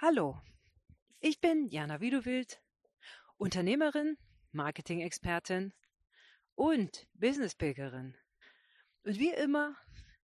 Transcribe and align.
Hallo, 0.00 0.40
ich 1.18 1.40
bin 1.40 1.66
Jana 1.66 2.00
Wiedewild, 2.00 2.62
Unternehmerin, 3.36 4.16
Marketing-Expertin 4.52 5.74
und 6.54 7.08
Business-Pilgerin. 7.14 8.14
Und 9.02 9.18
wie 9.18 9.32
immer 9.32 9.74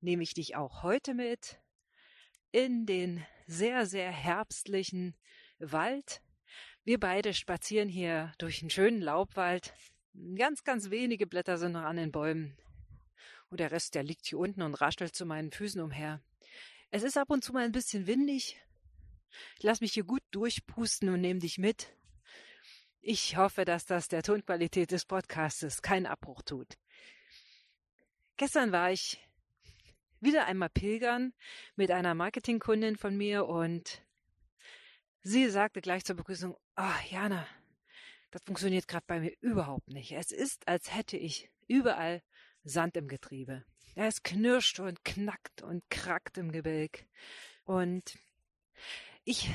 nehme 0.00 0.22
ich 0.22 0.32
dich 0.32 0.54
auch 0.54 0.84
heute 0.84 1.12
mit 1.12 1.58
in 2.52 2.86
den 2.86 3.26
sehr, 3.48 3.86
sehr 3.86 4.12
herbstlichen 4.12 5.16
Wald. 5.58 6.22
Wir 6.84 7.00
beide 7.00 7.34
spazieren 7.34 7.88
hier 7.88 8.32
durch 8.38 8.62
einen 8.62 8.70
schönen 8.70 9.02
Laubwald. 9.02 9.74
Ganz, 10.36 10.62
ganz 10.62 10.90
wenige 10.90 11.26
Blätter 11.26 11.58
sind 11.58 11.72
noch 11.72 11.82
an 11.82 11.96
den 11.96 12.12
Bäumen. 12.12 12.56
Und 13.50 13.58
der 13.58 13.72
Rest, 13.72 13.96
der 13.96 14.04
liegt 14.04 14.26
hier 14.26 14.38
unten 14.38 14.62
und 14.62 14.74
raschelt 14.74 15.16
zu 15.16 15.26
meinen 15.26 15.50
Füßen 15.50 15.80
umher. 15.80 16.22
Es 16.92 17.02
ist 17.02 17.18
ab 17.18 17.30
und 17.30 17.42
zu 17.42 17.52
mal 17.52 17.64
ein 17.64 17.72
bisschen 17.72 18.06
windig. 18.06 18.56
Ich 19.58 19.62
lass 19.62 19.80
mich 19.80 19.92
hier 19.92 20.04
gut 20.04 20.22
durchpusten 20.30 21.08
und 21.08 21.20
nehme 21.20 21.40
dich 21.40 21.58
mit. 21.58 21.94
Ich 23.00 23.36
hoffe, 23.36 23.64
dass 23.64 23.84
das 23.84 24.08
der 24.08 24.22
Tonqualität 24.22 24.90
des 24.90 25.04
Podcastes 25.04 25.82
keinen 25.82 26.06
Abbruch 26.06 26.42
tut. 26.42 26.78
Gestern 28.36 28.72
war 28.72 28.90
ich 28.90 29.20
wieder 30.20 30.46
einmal 30.46 30.70
pilgern 30.70 31.34
mit 31.76 31.90
einer 31.90 32.14
Marketingkundin 32.14 32.96
von 32.96 33.16
mir 33.16 33.46
und 33.46 34.02
sie 35.20 35.48
sagte 35.50 35.80
gleich 35.80 36.04
zur 36.04 36.16
Begrüßung, 36.16 36.56
ah, 36.76 36.94
oh, 36.96 37.14
Jana, 37.14 37.46
das 38.30 38.42
funktioniert 38.42 38.88
gerade 38.88 39.04
bei 39.06 39.20
mir 39.20 39.32
überhaupt 39.40 39.88
nicht. 39.88 40.12
Es 40.12 40.32
ist, 40.32 40.66
als 40.66 40.94
hätte 40.94 41.16
ich 41.16 41.50
überall 41.68 42.22
Sand 42.64 42.96
im 42.96 43.06
Getriebe. 43.06 43.64
Es 43.94 44.22
knirscht 44.22 44.80
und 44.80 45.04
knackt 45.04 45.62
und 45.62 45.88
krackt 45.90 46.38
im 46.38 46.50
Gebälk. 46.50 47.06
Und 47.64 48.18
ich, 49.24 49.50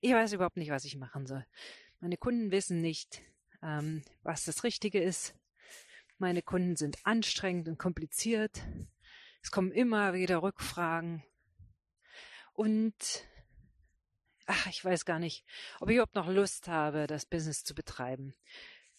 ich 0.00 0.12
weiß 0.12 0.32
überhaupt 0.32 0.56
nicht, 0.56 0.70
was 0.70 0.84
ich 0.84 0.96
machen 0.96 1.26
soll. 1.26 1.44
Meine 2.00 2.16
Kunden 2.16 2.50
wissen 2.50 2.80
nicht, 2.80 3.22
ähm, 3.62 4.02
was 4.22 4.44
das 4.44 4.64
Richtige 4.64 5.00
ist. 5.00 5.34
Meine 6.18 6.42
Kunden 6.42 6.76
sind 6.76 6.98
anstrengend 7.04 7.68
und 7.68 7.78
kompliziert. 7.78 8.62
Es 9.42 9.50
kommen 9.50 9.72
immer 9.72 10.14
wieder 10.14 10.42
Rückfragen. 10.42 11.22
Und 12.52 12.94
ach, 14.46 14.66
ich 14.66 14.84
weiß 14.84 15.04
gar 15.04 15.18
nicht, 15.18 15.44
ob 15.80 15.88
ich 15.88 15.96
überhaupt 15.96 16.14
noch 16.14 16.28
Lust 16.28 16.68
habe, 16.68 17.06
das 17.06 17.26
Business 17.26 17.64
zu 17.64 17.74
betreiben. 17.74 18.34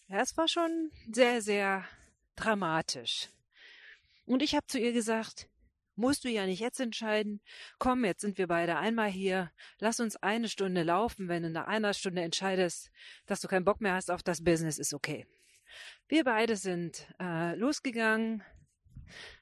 Ja, 0.08 0.20
es 0.20 0.36
war 0.36 0.46
schon 0.46 0.90
sehr, 1.10 1.42
sehr 1.42 1.84
dramatisch. 2.36 3.28
Und 4.24 4.42
ich 4.42 4.54
habe 4.54 4.66
zu 4.66 4.78
ihr 4.78 4.92
gesagt, 4.92 5.48
musst 5.96 6.24
du 6.24 6.28
ja 6.28 6.46
nicht 6.46 6.60
jetzt 6.60 6.80
entscheiden. 6.80 7.40
Komm, 7.78 8.04
jetzt 8.04 8.20
sind 8.20 8.38
wir 8.38 8.46
beide 8.46 8.76
einmal 8.76 9.10
hier. 9.10 9.50
Lass 9.78 10.00
uns 10.00 10.16
eine 10.16 10.48
Stunde 10.48 10.82
laufen. 10.82 11.28
Wenn 11.28 11.42
du 11.42 11.50
nach 11.50 11.66
einer 11.66 11.94
Stunde 11.94 12.22
entscheidest, 12.22 12.90
dass 13.26 13.40
du 13.40 13.48
keinen 13.48 13.64
Bock 13.64 13.80
mehr 13.80 13.94
hast 13.94 14.10
auf 14.10 14.22
das 14.22 14.44
Business, 14.44 14.78
ist 14.78 14.94
okay. 14.94 15.26
Wir 16.08 16.24
beide 16.24 16.56
sind 16.56 17.06
äh, 17.20 17.54
losgegangen, 17.56 18.42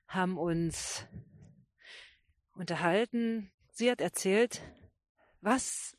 haben 0.07 0.39
uns 0.39 1.07
unterhalten. 2.53 3.53
Sie 3.71 3.91
hat 3.91 4.01
erzählt, 4.01 4.63
was 5.41 5.97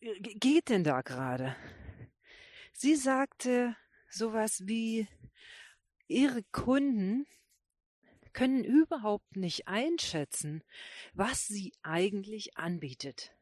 geht 0.00 0.68
denn 0.68 0.84
da 0.84 1.00
gerade? 1.00 1.56
Sie 2.72 2.96
sagte 2.96 3.76
sowas 4.08 4.62
wie, 4.66 5.08
ihre 6.06 6.42
Kunden 6.44 7.26
können 8.32 8.64
überhaupt 8.64 9.36
nicht 9.36 9.68
einschätzen, 9.68 10.62
was 11.14 11.46
sie 11.46 11.72
eigentlich 11.82 12.56
anbietet. 12.56 13.34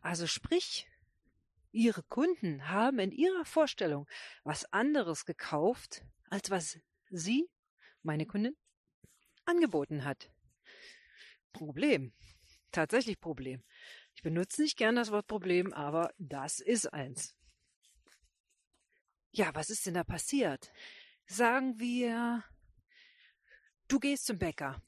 Also 0.00 0.26
sprich, 0.26 0.88
ihre 1.72 2.02
Kunden 2.02 2.68
haben 2.68 2.98
in 2.98 3.12
ihrer 3.12 3.44
Vorstellung 3.44 4.06
was 4.44 4.70
anderes 4.72 5.24
gekauft, 5.24 6.02
als 6.30 6.50
was 6.50 6.78
sie, 7.10 7.48
meine 8.02 8.26
Kundin, 8.26 8.56
angeboten 9.44 10.04
hat. 10.04 10.30
Problem. 11.52 12.12
Tatsächlich 12.70 13.20
Problem. 13.20 13.62
Ich 14.14 14.22
benutze 14.22 14.62
nicht 14.62 14.76
gern 14.76 14.96
das 14.96 15.10
Wort 15.10 15.26
Problem, 15.26 15.72
aber 15.72 16.12
das 16.18 16.60
ist 16.60 16.92
eins. 16.92 17.36
Ja, 19.30 19.54
was 19.54 19.70
ist 19.70 19.86
denn 19.86 19.94
da 19.94 20.04
passiert? 20.04 20.72
Sagen 21.26 21.78
wir, 21.78 22.44
du 23.94 24.00
gehst 24.00 24.26
zum 24.26 24.40
Bäcker 24.40 24.82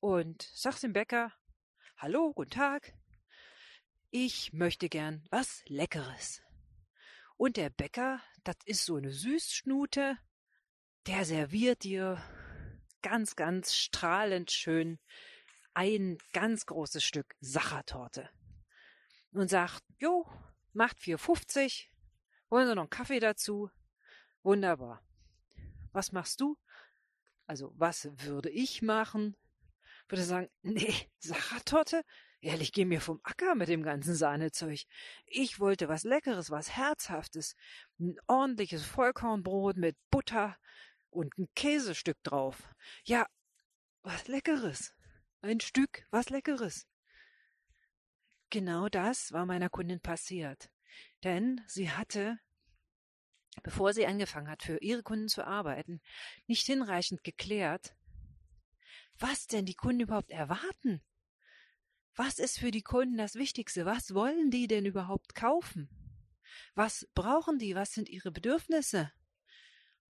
und 0.00 0.42
sagst 0.52 0.82
dem 0.82 0.92
Bäcker, 0.92 1.32
hallo, 1.96 2.32
guten 2.34 2.50
Tag, 2.50 2.92
ich 4.10 4.52
möchte 4.52 4.88
gern 4.88 5.24
was 5.30 5.62
Leckeres. 5.66 6.42
Und 7.36 7.56
der 7.56 7.70
Bäcker, 7.70 8.20
das 8.42 8.56
ist 8.64 8.84
so 8.84 8.96
eine 8.96 9.12
Süßschnute, 9.12 10.18
der 11.06 11.24
serviert 11.24 11.84
dir 11.84 12.20
ganz, 13.00 13.36
ganz 13.36 13.76
strahlend 13.76 14.50
schön 14.50 14.98
ein 15.72 16.18
ganz 16.32 16.66
großes 16.66 17.04
Stück 17.04 17.36
Sachertorte 17.38 18.28
und 19.30 19.48
sagt, 19.48 19.84
jo, 19.98 20.26
macht 20.72 20.98
4,50, 20.98 21.86
wollen 22.48 22.66
Sie 22.66 22.74
noch 22.74 22.82
einen 22.82 22.90
Kaffee 22.90 23.20
dazu? 23.20 23.70
Wunderbar. 24.42 25.00
Was 25.92 26.10
machst 26.10 26.40
du? 26.40 26.58
Also, 27.48 27.72
was 27.76 28.10
würde 28.26 28.50
ich 28.50 28.82
machen? 28.82 29.34
Würde 30.08 30.22
sagen, 30.22 30.48
nee, 30.62 30.94
Sachertorte? 31.18 32.04
Ehrlich, 32.40 32.72
geh 32.72 32.84
mir 32.84 33.00
vom 33.00 33.20
Acker 33.24 33.54
mit 33.54 33.68
dem 33.68 33.82
ganzen 33.82 34.14
Sahnezeug. 34.14 34.82
Ich 35.24 35.58
wollte 35.58 35.88
was 35.88 36.04
Leckeres, 36.04 36.50
was 36.50 36.76
Herzhaftes. 36.76 37.56
Ein 37.98 38.16
ordentliches 38.26 38.84
Vollkornbrot 38.84 39.76
mit 39.78 39.96
Butter 40.10 40.56
und 41.10 41.36
ein 41.38 41.48
Käsestück 41.56 42.22
drauf. 42.22 42.62
Ja, 43.04 43.26
was 44.02 44.28
Leckeres. 44.28 44.94
Ein 45.40 45.60
Stück, 45.60 46.06
was 46.10 46.28
Leckeres. 46.28 46.86
Genau 48.50 48.90
das 48.90 49.32
war 49.32 49.46
meiner 49.46 49.70
Kundin 49.70 50.00
passiert. 50.00 50.70
Denn 51.24 51.62
sie 51.66 51.90
hatte 51.90 52.38
bevor 53.62 53.92
sie 53.92 54.06
angefangen 54.06 54.48
hat, 54.48 54.62
für 54.62 54.78
ihre 54.78 55.02
Kunden 55.02 55.28
zu 55.28 55.46
arbeiten, 55.46 56.00
nicht 56.46 56.66
hinreichend 56.66 57.24
geklärt, 57.24 57.94
was 59.18 59.46
denn 59.46 59.66
die 59.66 59.74
Kunden 59.74 60.00
überhaupt 60.00 60.30
erwarten. 60.30 61.02
Was 62.14 62.38
ist 62.38 62.58
für 62.58 62.70
die 62.70 62.82
Kunden 62.82 63.16
das 63.16 63.34
Wichtigste? 63.34 63.86
Was 63.86 64.14
wollen 64.14 64.50
die 64.50 64.66
denn 64.66 64.86
überhaupt 64.86 65.34
kaufen? 65.34 65.88
Was 66.74 67.08
brauchen 67.14 67.58
die? 67.58 67.74
Was 67.74 67.92
sind 67.92 68.08
ihre 68.08 68.30
Bedürfnisse? 68.30 69.12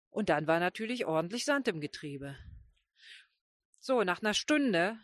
Und 0.09 0.30
dann 0.30 0.47
war 0.47 0.59
natürlich 0.59 1.06
ordentlich 1.06 1.46
Sand 1.46 1.68
im 1.68 1.81
Getriebe. 1.81 2.38
So, 3.80 4.03
nach 4.03 4.22
einer 4.22 4.34
Stunde 4.34 4.97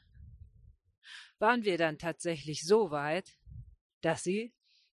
waren 1.40 1.64
wir 1.64 1.78
dann 1.78 1.98
tatsächlich 1.98 2.66
so 2.66 2.90
weit, 2.90 3.38
dass 4.02 4.24
sie 4.24 4.54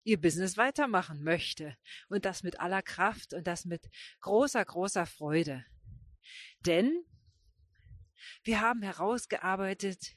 ihr 0.10 0.20
Business 0.20 0.58
weitermachen 0.58 1.24
möchte 1.24 1.78
und 2.10 2.26
das 2.26 2.44
mit 2.44 2.60
aller 2.60 2.82
Kraft 2.82 3.34
und 3.34 3.46
das 3.46 3.66
mit 3.66 3.90
großer, 4.22 4.66
großer 4.66 5.06
Freude. 5.06 5.66
Denn 6.66 7.06
wir 8.44 8.62
haben 8.62 8.82
herausgearbeitet, 8.82 10.16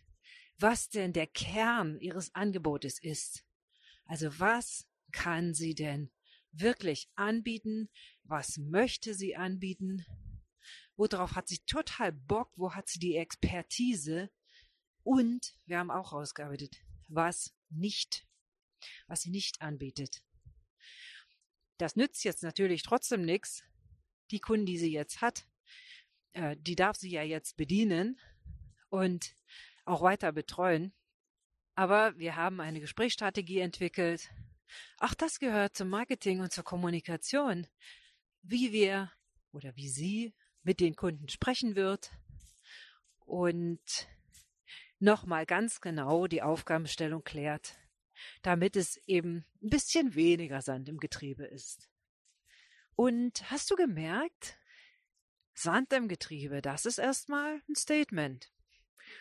was 0.58 0.88
denn 0.88 1.12
der 1.12 1.26
Kern 1.26 1.98
ihres 2.00 2.34
Angebotes 2.34 2.98
ist. 3.02 3.44
Also 4.06 4.38
was 4.38 4.86
kann 5.12 5.54
sie 5.54 5.74
denn 5.74 6.10
wirklich 6.52 7.08
anbieten? 7.14 7.90
Was 8.24 8.56
möchte 8.58 9.14
sie 9.14 9.36
anbieten? 9.36 10.04
Worauf 10.96 11.34
hat 11.34 11.48
sie 11.48 11.58
total 11.66 12.12
Bock? 12.12 12.50
Wo 12.56 12.74
hat 12.74 12.88
sie 12.88 12.98
die 12.98 13.16
Expertise? 13.16 14.30
Und 15.02 15.54
wir 15.66 15.78
haben 15.78 15.90
auch 15.90 16.12
herausgearbeitet, 16.12 16.76
was 17.08 17.54
nicht 17.70 18.26
was 19.06 19.22
sie 19.22 19.30
nicht 19.30 19.62
anbietet. 19.62 20.22
Das 21.78 21.96
nützt 21.96 22.24
jetzt 22.24 22.42
natürlich 22.42 22.82
trotzdem 22.82 23.24
nichts. 23.24 23.64
Die 24.30 24.40
Kunden, 24.40 24.66
die 24.66 24.78
sie 24.78 24.92
jetzt 24.92 25.20
hat, 25.20 25.46
äh, 26.32 26.56
die 26.58 26.76
darf 26.76 26.96
sie 26.96 27.10
ja 27.10 27.22
jetzt 27.22 27.56
bedienen 27.56 28.20
und 28.88 29.36
auch 29.84 30.02
weiter 30.02 30.32
betreuen. 30.32 30.92
Aber 31.74 32.16
wir 32.18 32.36
haben 32.36 32.60
eine 32.60 32.80
Gesprächsstrategie 32.80 33.58
entwickelt. 33.58 34.30
Auch 34.98 35.14
das 35.14 35.38
gehört 35.38 35.76
zum 35.76 35.88
Marketing 35.88 36.40
und 36.40 36.52
zur 36.52 36.64
Kommunikation. 36.64 37.66
Wie 38.42 38.72
wir 38.72 39.10
oder 39.52 39.74
wie 39.76 39.88
sie 39.88 40.34
mit 40.62 40.80
den 40.80 40.96
Kunden 40.96 41.28
sprechen 41.28 41.74
wird 41.74 42.12
und 43.26 43.80
nochmal 44.98 45.46
ganz 45.46 45.80
genau 45.80 46.26
die 46.26 46.42
Aufgabenstellung 46.42 47.24
klärt 47.24 47.76
damit 48.42 48.76
es 48.76 48.96
eben 49.06 49.44
ein 49.62 49.70
bisschen 49.70 50.14
weniger 50.14 50.62
Sand 50.62 50.88
im 50.88 50.98
Getriebe 50.98 51.44
ist. 51.44 51.88
Und 52.94 53.50
hast 53.50 53.70
du 53.70 53.76
gemerkt, 53.76 54.58
Sand 55.54 55.92
im 55.92 56.08
Getriebe, 56.08 56.62
das 56.62 56.86
ist 56.86 56.98
erstmal 56.98 57.60
ein 57.68 57.74
Statement. 57.74 58.50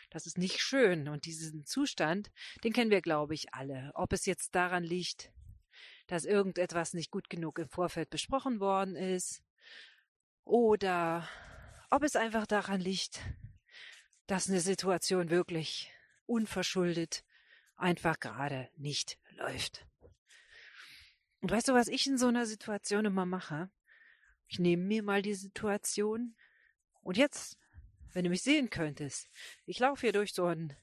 Das 0.09 0.25
ist 0.25 0.37
nicht 0.37 0.59
schön. 0.59 1.07
Und 1.07 1.25
diesen 1.25 1.65
Zustand, 1.65 2.31
den 2.63 2.73
kennen 2.73 2.91
wir, 2.91 3.01
glaube 3.01 3.33
ich, 3.33 3.53
alle. 3.53 3.91
Ob 3.95 4.13
es 4.13 4.25
jetzt 4.25 4.55
daran 4.55 4.83
liegt, 4.83 5.31
dass 6.07 6.25
irgendetwas 6.25 6.93
nicht 6.93 7.11
gut 7.11 7.29
genug 7.29 7.59
im 7.59 7.69
Vorfeld 7.69 8.09
besprochen 8.09 8.59
worden 8.59 8.95
ist 8.95 9.43
oder 10.43 11.27
ob 11.89 12.03
es 12.03 12.15
einfach 12.15 12.45
daran 12.45 12.81
liegt, 12.81 13.21
dass 14.27 14.49
eine 14.49 14.61
Situation 14.61 15.29
wirklich 15.29 15.91
unverschuldet 16.25 17.23
einfach 17.81 18.19
gerade 18.19 18.69
nicht 18.77 19.17
läuft. 19.31 19.85
Und 21.41 21.51
weißt 21.51 21.67
du, 21.67 21.73
was 21.73 21.87
ich 21.87 22.05
in 22.05 22.17
so 22.17 22.27
einer 22.27 22.45
Situation 22.45 23.05
immer 23.05 23.25
mache? 23.25 23.69
Ich 24.47 24.59
nehme 24.59 24.83
mir 24.83 25.01
mal 25.01 25.21
die 25.21 25.33
Situation 25.33 26.35
und 27.01 27.17
jetzt, 27.17 27.57
wenn 28.13 28.23
du 28.23 28.29
mich 28.29 28.43
sehen 28.43 28.69
könntest, 28.69 29.27
ich 29.65 29.79
laufe 29.79 30.01
hier 30.01 30.13
durch 30.13 30.33
so 30.33 30.45
einen, 30.45 30.75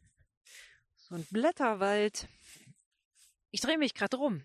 so 0.96 1.14
einen 1.14 1.26
Blätterwald. 1.26 2.28
Ich 3.50 3.60
drehe 3.60 3.78
mich 3.78 3.94
gerade 3.94 4.16
rum. 4.16 4.44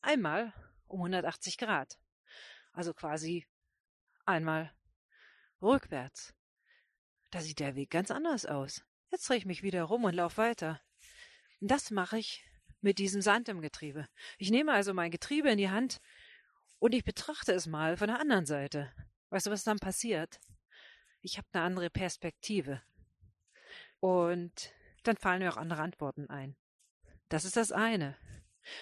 Einmal 0.00 0.52
um 0.86 1.00
180 1.00 1.58
Grad. 1.58 1.98
Also 2.72 2.94
quasi 2.94 3.46
einmal 4.24 4.72
rückwärts. 5.60 6.34
Da 7.30 7.40
sieht 7.40 7.58
der 7.58 7.74
Weg 7.74 7.90
ganz 7.90 8.10
anders 8.10 8.46
aus. 8.46 8.84
Jetzt 9.10 9.28
drehe 9.28 9.38
ich 9.38 9.46
mich 9.46 9.62
wieder 9.62 9.82
rum 9.84 10.04
und 10.04 10.14
laufe 10.14 10.36
weiter. 10.36 10.80
Das 11.64 11.92
mache 11.92 12.18
ich 12.18 12.44
mit 12.80 12.98
diesem 12.98 13.22
Sand 13.22 13.48
im 13.48 13.60
Getriebe. 13.60 14.08
Ich 14.36 14.50
nehme 14.50 14.72
also 14.72 14.92
mein 14.92 15.12
Getriebe 15.12 15.48
in 15.48 15.58
die 15.58 15.70
Hand 15.70 16.00
und 16.80 16.92
ich 16.92 17.04
betrachte 17.04 17.52
es 17.52 17.68
mal 17.68 17.96
von 17.96 18.08
der 18.08 18.18
anderen 18.18 18.46
Seite. 18.46 18.92
Weißt 19.30 19.46
du, 19.46 19.52
was 19.52 19.62
dann 19.62 19.78
passiert? 19.78 20.40
Ich 21.20 21.38
habe 21.38 21.46
eine 21.52 21.62
andere 21.62 21.88
Perspektive. 21.88 22.82
Und 24.00 24.72
dann 25.04 25.16
fallen 25.16 25.38
mir 25.38 25.52
auch 25.52 25.56
andere 25.56 25.82
Antworten 25.82 26.28
ein. 26.28 26.56
Das 27.28 27.44
ist 27.44 27.56
das 27.56 27.70
eine. 27.70 28.16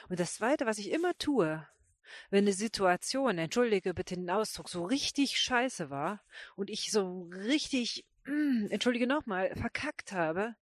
Und 0.08 0.18
das 0.18 0.36
zweite, 0.36 0.64
was 0.64 0.78
ich 0.78 0.90
immer 0.90 1.12
tue, 1.18 1.68
wenn 2.30 2.44
eine 2.44 2.54
Situation, 2.54 3.36
entschuldige 3.36 3.92
bitte 3.92 4.14
den 4.14 4.30
Ausdruck, 4.30 4.70
so 4.70 4.86
richtig 4.86 5.38
scheiße 5.38 5.90
war 5.90 6.24
und 6.56 6.70
ich 6.70 6.90
so 6.90 7.28
richtig, 7.30 8.06
mm, 8.24 8.68
entschuldige 8.70 9.06
nochmal, 9.06 9.54
verkackt 9.54 10.12
habe, 10.12 10.56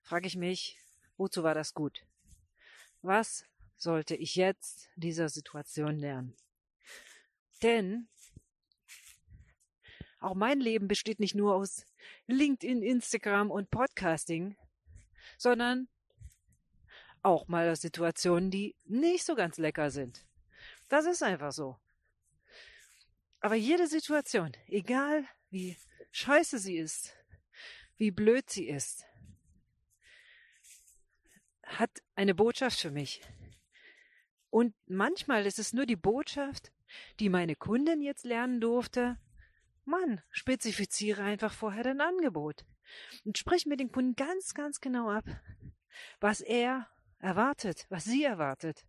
frage 0.00 0.26
ich 0.26 0.36
mich, 0.36 0.78
wozu 1.20 1.42
war 1.42 1.54
das 1.54 1.74
gut? 1.74 2.06
Was 3.02 3.44
sollte 3.76 4.16
ich 4.16 4.36
jetzt 4.36 4.88
dieser 4.96 5.28
Situation 5.28 5.96
lernen? 5.96 6.34
Denn 7.62 8.08
auch 10.18 10.34
mein 10.34 10.60
Leben 10.60 10.88
besteht 10.88 11.20
nicht 11.20 11.34
nur 11.34 11.54
aus 11.54 11.84
LinkedIn, 12.26 12.82
Instagram 12.82 13.50
und 13.50 13.70
Podcasting, 13.70 14.56
sondern 15.36 15.88
auch 17.22 17.48
mal 17.48 17.68
aus 17.68 17.82
Situationen, 17.82 18.50
die 18.50 18.74
nicht 18.84 19.24
so 19.24 19.34
ganz 19.34 19.58
lecker 19.58 19.90
sind. 19.90 20.26
Das 20.88 21.04
ist 21.04 21.22
einfach 21.22 21.52
so. 21.52 21.78
Aber 23.40 23.54
jede 23.56 23.86
Situation, 23.86 24.52
egal 24.66 25.26
wie 25.50 25.76
scheiße 26.12 26.58
sie 26.58 26.78
ist, 26.78 27.14
wie 27.96 28.10
blöd 28.10 28.48
sie 28.48 28.68
ist, 28.68 29.04
hat 31.78 31.90
eine 32.14 32.34
Botschaft 32.34 32.80
für 32.80 32.90
mich. 32.90 33.22
Und 34.50 34.74
manchmal 34.86 35.46
ist 35.46 35.58
es 35.58 35.72
nur 35.72 35.86
die 35.86 35.96
Botschaft, 35.96 36.72
die 37.20 37.28
meine 37.28 37.56
Kundin 37.56 38.02
jetzt 38.02 38.24
lernen 38.24 38.60
durfte. 38.60 39.16
Mann, 39.84 40.20
spezifiziere 40.30 41.22
einfach 41.22 41.52
vorher 41.52 41.84
dein 41.84 42.00
Angebot 42.00 42.64
und 43.24 43.38
sprich 43.38 43.66
mit 43.66 43.80
dem 43.80 43.92
Kunden 43.92 44.16
ganz, 44.16 44.54
ganz 44.54 44.80
genau 44.80 45.10
ab, 45.10 45.24
was 46.20 46.40
er 46.40 46.88
erwartet, 47.18 47.86
was 47.88 48.04
sie 48.04 48.24
erwartet 48.24 48.84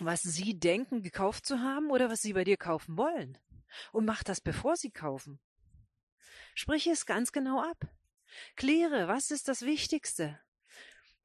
was 0.00 0.22
sie 0.22 0.58
denken, 0.58 1.02
gekauft 1.02 1.46
zu 1.46 1.60
haben 1.60 1.90
oder 1.90 2.10
was 2.10 2.22
sie 2.22 2.34
bei 2.34 2.44
dir 2.44 2.56
kaufen 2.56 2.96
wollen. 2.96 3.38
Und 3.92 4.04
mach 4.04 4.22
das, 4.22 4.40
bevor 4.40 4.76
sie 4.76 4.90
kaufen. 4.90 5.40
Sprich 6.54 6.86
es 6.86 7.06
ganz 7.06 7.32
genau 7.32 7.62
ab. 7.62 7.88
Kläre, 8.56 9.08
was 9.08 9.30
ist 9.30 9.48
das 9.48 9.62
Wichtigste? 9.62 10.38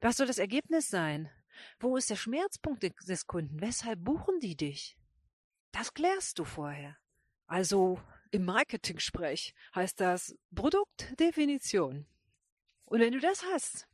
Was 0.02 0.16
soll 0.16 0.26
das 0.26 0.38
Ergebnis 0.38 0.90
sein? 0.90 1.30
Wo 1.78 1.96
ist 1.96 2.10
der 2.10 2.16
Schmerzpunkt 2.16 2.82
des 2.82 3.26
Kunden? 3.28 3.60
Weshalb 3.60 4.02
buchen 4.02 4.40
die 4.40 4.56
dich? 4.56 4.96
Das 5.70 5.94
klärst 5.94 6.40
du 6.40 6.44
vorher. 6.44 6.98
Also 7.46 8.02
im 8.32 8.44
Marketing-Sprech 8.44 9.54
heißt 9.76 10.00
das 10.00 10.34
Produktdefinition. 10.56 12.06
Und 12.84 13.00
wenn 13.00 13.12
du 13.12 13.20
das 13.20 13.44
hast, 13.52 13.86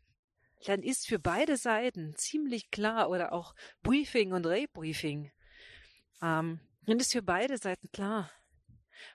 dann 0.65 0.83
ist 0.83 1.07
für 1.07 1.19
beide 1.19 1.59
Seiten 1.59 2.15
ziemlich 2.17 2.71
klar 2.71 3.11
oder 3.11 3.33
auch 3.35 3.55
Briefing 3.83 4.33
und 4.33 4.47
Rebriefing. 4.47 5.31
Ähm, 6.23 6.61
dann 6.87 6.99
ist 6.99 7.13
für 7.13 7.23
beide 7.23 7.59
Seiten 7.59 7.93
klar, 7.93 8.31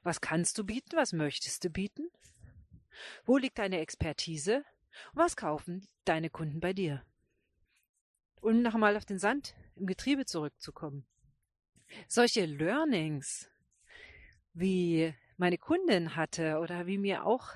was 0.04 0.22
kannst 0.22 0.60
du 0.60 0.64
bieten, 0.64 0.96
was 0.96 1.12
möchtest 1.12 1.64
du 1.64 1.72
bieten, 1.72 2.12
wo 3.26 3.38
liegt 3.38 3.58
deine 3.58 3.80
Expertise 3.80 4.64
was 5.14 5.36
kaufen 5.36 5.88
deine 6.06 6.30
Kunden 6.30 6.60
bei 6.60 6.74
dir. 6.74 7.04
Um 8.42 8.62
nochmal 8.62 8.98
auf 8.98 9.06
den 9.06 9.20
Sand 9.20 9.56
im 9.76 9.86
Getriebe 9.86 10.26
zurückzukommen. 10.26 11.06
Solche 12.08 12.46
Learnings, 12.46 13.50
wie 14.54 15.14
meine 15.38 15.58
Kundin 15.58 16.16
hatte 16.16 16.60
oder 16.60 16.88
wie 16.88 16.98
mir 16.98 17.26
auch 17.26 17.50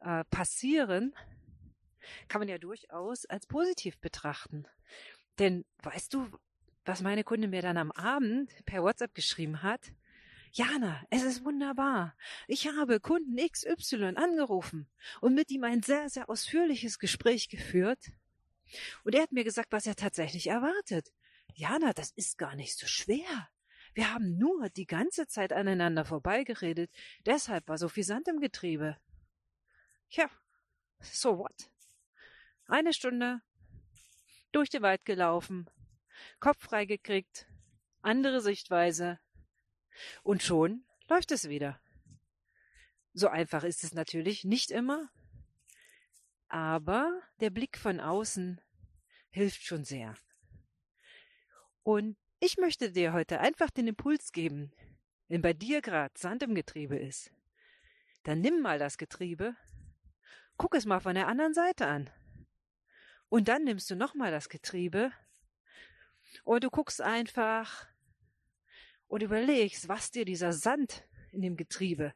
äh, 0.00 0.24
passieren, 0.24 1.14
kann 2.28 2.40
man 2.40 2.48
ja 2.48 2.58
durchaus 2.58 3.26
als 3.26 3.46
positiv 3.46 3.98
betrachten. 3.98 4.66
Denn 5.38 5.64
weißt 5.82 6.12
du, 6.14 6.28
was 6.84 7.02
meine 7.02 7.24
Kundin 7.24 7.50
mir 7.50 7.62
dann 7.62 7.76
am 7.76 7.92
Abend 7.92 8.52
per 8.66 8.82
WhatsApp 8.82 9.14
geschrieben 9.14 9.62
hat? 9.62 9.92
Jana, 10.52 11.04
es 11.10 11.22
ist 11.22 11.44
wunderbar. 11.44 12.16
Ich 12.48 12.66
habe 12.66 12.98
Kunden 12.98 13.36
XY 13.36 14.14
angerufen 14.16 14.88
und 15.20 15.34
mit 15.34 15.50
ihm 15.50 15.62
ein 15.62 15.82
sehr, 15.82 16.08
sehr 16.08 16.28
ausführliches 16.28 16.98
Gespräch 16.98 17.48
geführt. 17.48 18.10
Und 19.04 19.14
er 19.14 19.22
hat 19.22 19.32
mir 19.32 19.44
gesagt, 19.44 19.70
was 19.70 19.86
er 19.86 19.94
tatsächlich 19.94 20.48
erwartet. 20.48 21.12
Jana, 21.54 21.92
das 21.92 22.10
ist 22.12 22.36
gar 22.36 22.56
nicht 22.56 22.76
so 22.76 22.86
schwer. 22.86 23.48
Wir 23.94 24.12
haben 24.12 24.38
nur 24.38 24.68
die 24.70 24.86
ganze 24.86 25.26
Zeit 25.26 25.52
aneinander 25.52 26.04
vorbeigeredet. 26.04 26.90
Deshalb 27.26 27.68
war 27.68 27.78
so 27.78 27.88
viel 27.88 28.04
Sand 28.04 28.26
im 28.28 28.40
Getriebe. 28.40 28.96
Ja, 30.10 30.28
so 31.00 31.38
what? 31.38 31.70
Eine 32.66 32.92
Stunde 32.92 33.40
durch 34.52 34.70
den 34.70 34.82
Wald 34.82 35.04
gelaufen, 35.04 35.68
Kopf 36.40 36.64
frei 36.64 36.84
gekriegt, 36.84 37.46
andere 38.02 38.40
Sichtweise 38.40 39.20
und 40.22 40.42
schon 40.42 40.84
läuft 41.08 41.32
es 41.32 41.48
wieder. 41.48 41.80
So 43.12 43.28
einfach 43.28 43.64
ist 43.64 43.84
es 43.84 43.94
natürlich 43.94 44.44
nicht 44.44 44.70
immer, 44.70 45.10
aber 46.48 47.20
der 47.40 47.50
Blick 47.50 47.78
von 47.78 48.00
außen 48.00 48.60
hilft 49.30 49.62
schon 49.62 49.84
sehr. 49.84 50.14
Und 51.82 52.16
ich 52.38 52.56
möchte 52.58 52.92
dir 52.92 53.12
heute 53.12 53.40
einfach 53.40 53.70
den 53.70 53.88
Impuls 53.88 54.32
geben, 54.32 54.72
wenn 55.28 55.42
bei 55.42 55.52
dir 55.52 55.80
gerade 55.80 56.14
Sand 56.18 56.42
im 56.42 56.54
Getriebe 56.54 56.96
ist, 56.96 57.30
dann 58.24 58.40
nimm 58.40 58.62
mal 58.62 58.78
das 58.78 58.98
Getriebe, 58.98 59.56
guck 60.56 60.74
es 60.74 60.86
mal 60.86 61.00
von 61.00 61.14
der 61.14 61.28
anderen 61.28 61.54
Seite 61.54 61.86
an. 61.86 62.10
Und 63.28 63.48
dann 63.48 63.64
nimmst 63.64 63.90
du 63.90 63.94
nochmal 63.94 64.30
das 64.30 64.48
Getriebe 64.48 65.12
und 66.44 66.64
du 66.64 66.70
guckst 66.70 67.00
einfach 67.00 67.86
und 69.10 69.24
überlegst, 69.24 69.88
was 69.88 70.12
dir 70.12 70.24
dieser 70.24 70.52
Sand 70.52 71.04
in 71.32 71.42
dem 71.42 71.56
Getriebe 71.56 72.14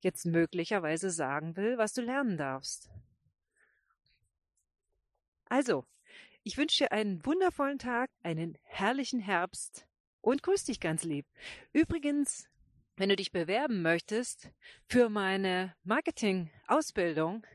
jetzt 0.00 0.26
möglicherweise 0.26 1.10
sagen 1.10 1.56
will, 1.56 1.78
was 1.78 1.94
du 1.94 2.02
lernen 2.02 2.36
darfst. 2.36 2.90
Also, 5.46 5.86
ich 6.44 6.58
wünsche 6.58 6.84
dir 6.84 6.92
einen 6.92 7.24
wundervollen 7.24 7.78
Tag, 7.78 8.10
einen 8.22 8.58
herrlichen 8.62 9.20
Herbst 9.20 9.88
und 10.20 10.42
grüß 10.42 10.64
dich 10.64 10.80
ganz 10.80 11.02
lieb. 11.02 11.26
Übrigens, 11.72 12.46
wenn 12.96 13.08
du 13.08 13.16
dich 13.16 13.32
bewerben 13.32 13.80
möchtest 13.80 14.50
für 14.86 15.08
meine 15.08 15.74
Marketing-Ausbildung 15.82 17.46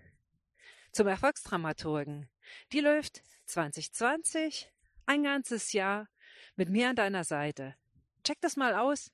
zum 0.92 1.08
Erfolgsdramaturgen, 1.08 2.27
die 2.72 2.80
läuft 2.80 3.22
2020, 3.46 4.72
ein 5.06 5.24
ganzes 5.24 5.74
Jahr 5.74 6.10
mit 6.56 6.70
mir 6.70 6.89
an 6.89 6.96
deiner 6.96 7.24
Seite. 7.24 7.75
Check 8.24 8.39
das 8.42 8.56
mal 8.56 8.75
aus 8.75 9.12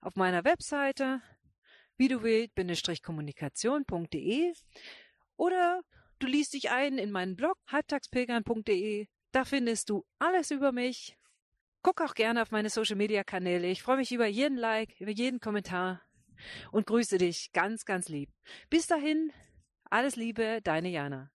auf 0.00 0.14
meiner 0.16 0.44
Webseite 0.44 1.20
videowild-kommunikation.de 1.98 4.52
oder 5.36 5.82
du 6.18 6.26
liest 6.26 6.54
dich 6.54 6.70
ein 6.70 6.96
in 6.98 7.10
meinen 7.10 7.36
Blog 7.36 7.58
halbtagspilgern.de. 7.68 9.06
Da 9.32 9.44
findest 9.44 9.90
du 9.90 10.06
alles 10.18 10.50
über 10.50 10.72
mich. 10.72 11.18
Guck 11.82 12.00
auch 12.00 12.14
gerne 12.14 12.40
auf 12.42 12.50
meine 12.50 12.70
Social 12.70 12.96
Media 12.96 13.22
Kanäle. 13.24 13.68
Ich 13.68 13.82
freue 13.82 13.98
mich 13.98 14.12
über 14.12 14.26
jeden 14.26 14.56
Like, 14.56 14.98
über 15.00 15.10
jeden 15.10 15.40
Kommentar 15.40 16.02
und 16.72 16.86
grüße 16.86 17.18
dich 17.18 17.52
ganz, 17.52 17.84
ganz 17.84 18.08
lieb. 18.08 18.30
Bis 18.70 18.86
dahin, 18.86 19.32
Alles 19.88 20.16
Liebe, 20.16 20.60
deine 20.62 20.88
Jana. 20.88 21.30